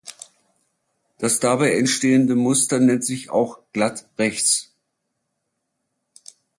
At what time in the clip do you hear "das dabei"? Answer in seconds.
1.19-1.75